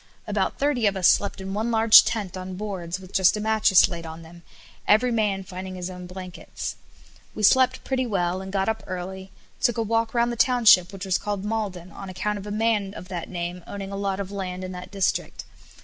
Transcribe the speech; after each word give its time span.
About 0.25 0.57
thirty 0.57 0.87
of 0.87 0.97
us 0.97 1.07
slept 1.07 1.39
in 1.41 1.53
one 1.53 1.69
large 1.69 2.03
tent 2.03 2.35
on 2.35 2.55
boards, 2.55 2.99
with 2.99 3.13
just 3.13 3.37
a 3.37 3.39
mattress 3.39 3.87
laid 3.87 4.03
on 4.03 4.23
them, 4.23 4.41
every 4.87 5.11
man 5.11 5.43
finding 5.43 5.75
his 5.75 5.91
own 5.91 6.07
blankets. 6.07 6.75
We 7.35 7.43
slept 7.43 7.83
pretty 7.83 8.07
well, 8.07 8.41
and 8.41 8.51
got 8.51 8.67
up 8.67 8.81
early, 8.87 9.29
took 9.61 9.77
a 9.77 9.83
walk 9.83 10.15
round 10.15 10.31
the 10.31 10.35
township, 10.37 10.91
which 10.91 11.05
was 11.05 11.19
called 11.19 11.43
Maulden, 11.45 11.91
on 11.91 12.09
account 12.09 12.39
of 12.39 12.47
a 12.47 12.51
man 12.51 12.95
of 12.95 13.09
that 13.09 13.29
name 13.29 13.63
owning 13.67 13.91
a 13.91 13.95
lot 13.95 14.19
of 14.19 14.31
land 14.31 14.63
in 14.63 14.71
that 14.71 14.89
district. 14.89 15.43